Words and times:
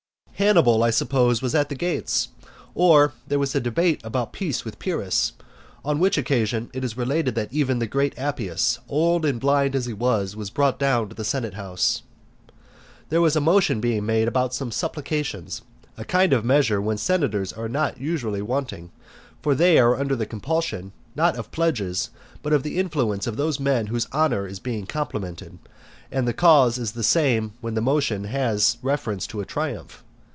Hannibal, 0.41 0.81
I 0.83 0.89
suppose, 0.89 1.39
was 1.39 1.53
at 1.53 1.69
the 1.69 1.75
gates, 1.75 2.29
or 2.73 3.13
there 3.27 3.37
was 3.37 3.51
to 3.51 3.57
be 3.59 3.59
a 3.59 3.63
debate 3.63 4.01
about 4.03 4.33
peace 4.33 4.65
with 4.65 4.79
Pyrrhus, 4.79 5.33
on 5.85 5.99
which 5.99 6.17
occasion 6.17 6.71
it 6.73 6.83
is 6.83 6.97
related 6.97 7.35
that 7.35 7.53
even 7.53 7.77
the 7.77 7.85
great 7.85 8.17
Appius, 8.17 8.79
old 8.89 9.23
and 9.23 9.39
blind 9.39 9.75
as 9.75 9.85
he 9.85 9.93
was, 9.93 10.35
was 10.35 10.49
brought 10.49 10.79
down 10.79 11.09
to 11.09 11.15
the 11.15 11.23
senate 11.23 11.53
house. 11.53 12.01
There 13.09 13.21
was 13.21 13.35
a 13.35 13.39
motion 13.39 13.79
being 13.79 14.03
made 14.07 14.27
about 14.27 14.51
some 14.55 14.71
supplications, 14.71 15.61
a 15.95 16.03
kind 16.03 16.33
of 16.33 16.43
measure 16.43 16.81
when 16.81 16.97
senators 16.97 17.53
are 17.53 17.69
not 17.69 18.01
usually 18.01 18.41
wanting, 18.41 18.89
for 19.43 19.53
they 19.53 19.77
are 19.77 19.95
under 19.95 20.15
the 20.15 20.25
compulsion, 20.25 20.91
not 21.15 21.35
of 21.37 21.51
pledges, 21.51 22.09
but 22.41 22.51
of 22.51 22.63
the 22.63 22.79
influence 22.79 23.27
of 23.27 23.37
those 23.37 23.59
men 23.59 23.85
whose 23.87 24.07
honour 24.11 24.47
is 24.47 24.59
being 24.59 24.87
complimented, 24.87 25.59
and 26.11 26.27
the 26.27 26.33
case 26.33 26.79
is 26.79 26.93
the 26.93 27.03
same 27.03 27.53
when 27.61 27.75
the 27.75 27.79
motion 27.81 28.23
has 28.23 28.77
reference 28.81 29.27
to 29.27 29.39
a 29.39 29.45
triumph. 29.45 30.03